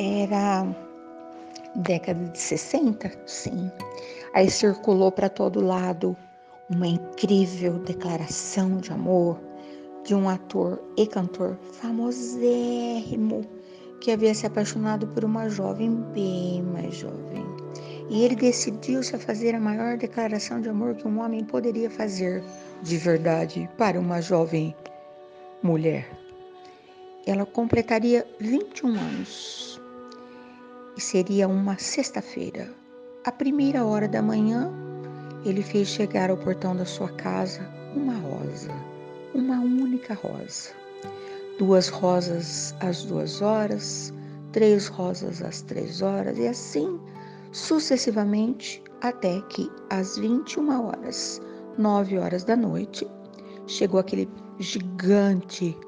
[0.00, 0.64] Era
[1.74, 3.68] década de 60, sim.
[4.32, 6.16] Aí circulou para todo lado
[6.70, 9.40] uma incrível declaração de amor
[10.04, 13.44] de um ator e cantor famosérrimo
[14.00, 17.44] que havia se apaixonado por uma jovem bem mais jovem.
[18.08, 22.44] E ele decidiu-se a fazer a maior declaração de amor que um homem poderia fazer
[22.82, 24.72] de verdade para uma jovem
[25.60, 26.08] mulher.
[27.26, 29.87] Ela completaria 21 anos
[30.98, 32.74] e seria uma sexta-feira.
[33.24, 34.68] À primeira hora da manhã,
[35.44, 37.60] ele fez chegar ao portão da sua casa
[37.94, 38.72] uma rosa,
[39.32, 40.70] uma única rosa.
[41.56, 44.12] Duas rosas às duas horas,
[44.50, 46.98] três rosas às três horas, e assim
[47.52, 51.40] sucessivamente até que às 21 horas,
[51.78, 53.06] 9 horas da noite,
[53.68, 55.78] chegou aquele gigante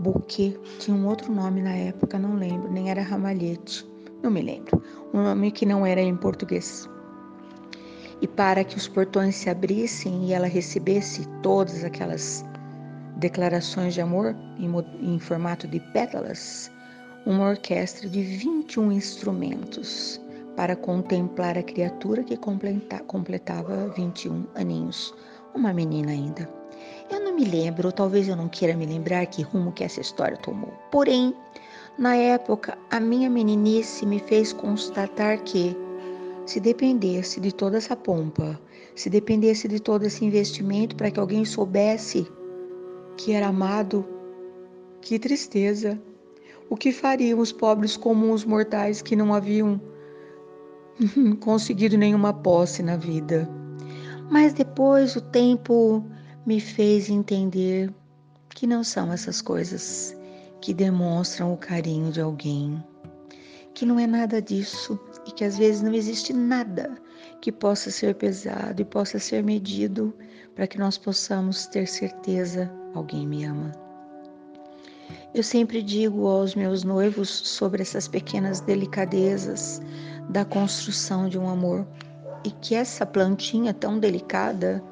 [0.00, 3.86] buquê, tinha um outro nome na época, não lembro, nem era ramalhete,
[4.22, 4.82] não me lembro,
[5.14, 6.88] um nome que não era em português.
[8.20, 12.44] E para que os portões se abrissem e ela recebesse todas aquelas
[13.16, 14.70] declarações de amor em,
[15.14, 16.70] em formato de pétalas,
[17.26, 20.20] uma orquestra de 21 instrumentos
[20.56, 25.14] para contemplar a criatura que completava 21 aninhos,
[25.54, 26.48] uma menina ainda.
[27.10, 30.00] Eu não me lembro, ou talvez eu não queira me lembrar que rumo que essa
[30.00, 30.72] história tomou.
[30.90, 31.34] Porém,
[31.98, 35.76] na época, a minha meninice me fez constatar que,
[36.46, 38.58] se dependesse de toda essa pompa,
[38.94, 42.24] se dependesse de todo esse investimento para que alguém soubesse
[43.16, 44.06] que era amado,
[45.00, 46.00] que tristeza!
[46.70, 49.80] O que fariam os pobres comuns mortais que não haviam
[51.40, 53.48] conseguido nenhuma posse na vida.
[54.30, 56.04] Mas depois o tempo
[56.46, 57.92] me fez entender
[58.50, 60.17] que não são essas coisas
[60.60, 62.82] que demonstram o carinho de alguém,
[63.74, 66.96] que não é nada disso e que às vezes não existe nada
[67.40, 70.14] que possa ser pesado e possa ser medido
[70.54, 73.70] para que nós possamos ter certeza alguém me ama.
[75.34, 79.80] Eu sempre digo aos meus noivos sobre essas pequenas delicadezas
[80.30, 81.86] da construção de um amor
[82.44, 84.82] e que essa plantinha tão delicada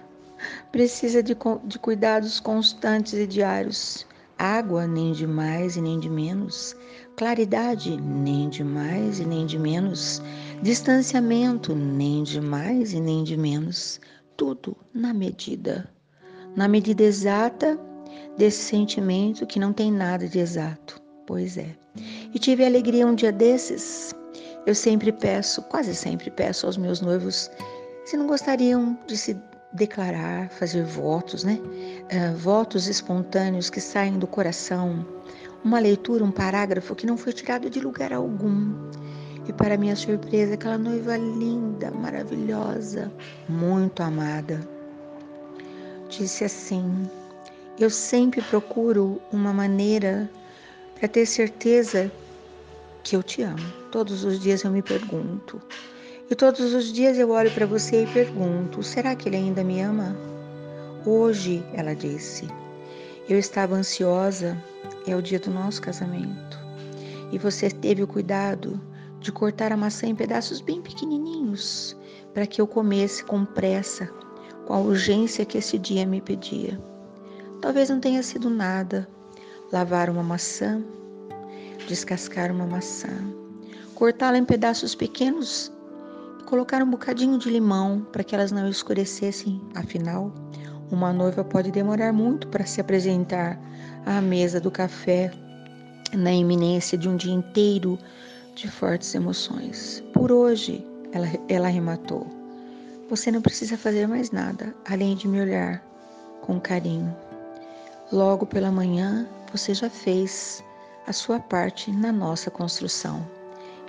[0.70, 4.07] precisa de, de cuidados constantes e diários.
[4.38, 6.76] Água, nem de mais e nem de menos.
[7.16, 10.22] Claridade, nem de mais e nem de menos.
[10.62, 14.00] Distanciamento, nem de mais e nem de menos.
[14.36, 15.90] Tudo na medida.
[16.54, 17.78] Na medida exata
[18.36, 21.02] desse sentimento que não tem nada de exato.
[21.26, 21.74] Pois é.
[22.32, 24.14] E tive alegria um dia desses.
[24.66, 27.50] Eu sempre peço, quase sempre peço aos meus noivos
[28.04, 29.36] se não gostariam de se
[29.72, 31.58] declarar, fazer votos, né?
[32.10, 35.06] Uh, votos espontâneos que saem do coração,
[35.62, 38.72] uma leitura, um parágrafo que não foi tirado de lugar algum.
[39.46, 43.12] E para minha surpresa, aquela noiva linda, maravilhosa,
[43.48, 44.60] muito amada,
[46.08, 47.08] disse assim:
[47.78, 50.30] Eu sempre procuro uma maneira
[50.98, 52.10] para ter certeza
[53.02, 53.72] que eu te amo.
[53.90, 55.60] Todos os dias eu me pergunto.
[56.30, 59.80] E todos os dias eu olho para você e pergunto: será que ele ainda me
[59.80, 60.14] ama?
[61.06, 62.48] Hoje, ela disse,
[63.28, 64.56] eu estava ansiosa,
[65.06, 66.58] é o dia do nosso casamento.
[67.30, 68.80] E você teve o cuidado
[69.20, 71.96] de cortar a maçã em pedaços bem pequenininhos
[72.34, 74.06] para que eu comesse com pressa,
[74.66, 76.80] com a urgência que esse dia me pedia.
[77.60, 79.08] Talvez não tenha sido nada,
[79.72, 80.82] lavar uma maçã,
[81.86, 83.08] descascar uma maçã,
[83.94, 85.72] cortá-la em pedaços pequenos
[86.40, 89.60] e colocar um bocadinho de limão para que elas não escurecessem.
[89.74, 90.32] Afinal,
[90.90, 93.58] uma noiva pode demorar muito para se apresentar
[94.06, 95.30] à mesa do café
[96.12, 97.98] na iminência de um dia inteiro
[98.54, 100.02] de fortes emoções.
[100.12, 102.26] Por hoje, ela, ela arrematou.
[103.10, 105.82] Você não precisa fazer mais nada além de me olhar
[106.42, 107.14] com carinho.
[108.10, 110.62] Logo pela manhã, você já fez
[111.06, 113.26] a sua parte na nossa construção.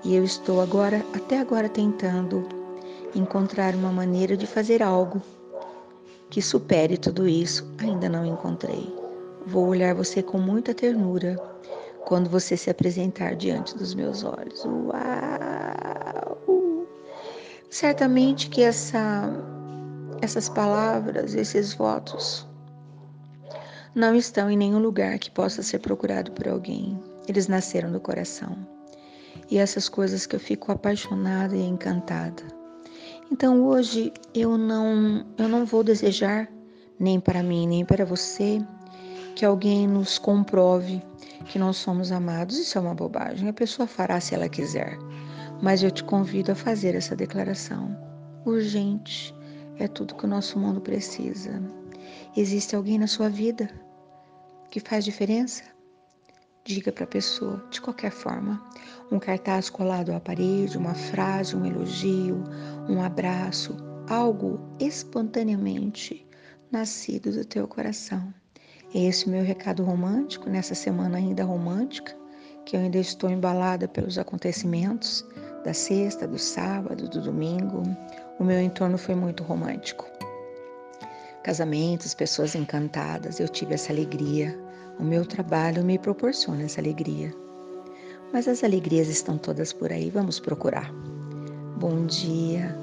[0.04, 2.48] E eu estou agora, até agora, tentando
[3.16, 5.22] encontrar uma maneira de fazer algo
[6.30, 7.70] que supere tudo isso.
[7.80, 8.94] Ainda não encontrei.
[9.46, 11.36] Vou olhar você com muita ternura
[12.06, 14.64] quando você se apresentar diante dos meus olhos.
[14.66, 16.38] Uau!
[17.70, 19.30] Certamente que essa,
[20.22, 22.48] essas palavras, esses votos,
[23.94, 27.02] não estão em nenhum lugar que possa ser procurado por alguém.
[27.28, 28.58] Eles nasceram do coração.
[29.50, 32.59] E essas coisas que eu fico apaixonada e encantada.
[33.32, 36.50] Então hoje eu não eu não vou desejar
[37.00, 38.60] nem para mim nem para você
[39.36, 41.02] que alguém nos comprove
[41.46, 42.58] que nós somos amados.
[42.58, 43.50] Isso é uma bobagem.
[43.50, 44.98] A pessoa fará se ela quiser.
[45.62, 47.96] Mas eu te convido a fazer essa declaração.
[48.46, 49.34] Urgente
[49.78, 51.62] é tudo que o nosso mundo precisa.
[52.36, 53.70] Existe alguém na sua vida
[54.70, 55.64] que faz diferença?
[56.66, 58.62] Diga para a pessoa, de qualquer forma,
[59.12, 62.44] um cartaz colado à parede, uma frase, um elogio,
[62.88, 63.76] um abraço,
[64.08, 66.28] algo espontaneamente
[66.72, 68.34] nascido do teu coração.
[68.94, 72.16] É esse o meu recado romântico nessa semana ainda romântica,
[72.66, 75.26] que eu ainda estou embalada pelos acontecimentos
[75.64, 77.84] da sexta, do sábado, do domingo.
[78.40, 80.19] O meu entorno foi muito romântico.
[81.44, 84.58] Casamentos, pessoas encantadas, eu tive essa alegria
[85.00, 87.34] o meu trabalho me proporciona essa alegria.
[88.34, 90.92] Mas as alegrias estão todas por aí, vamos procurar.
[91.78, 92.78] Bom dia,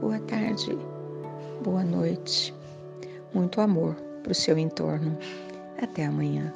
[0.00, 0.76] boa tarde,
[1.62, 2.54] boa noite.
[3.34, 5.16] Muito amor para o seu entorno.
[5.80, 6.52] Até amanhã.